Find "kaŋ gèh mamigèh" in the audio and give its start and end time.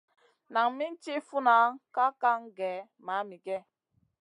2.21-3.63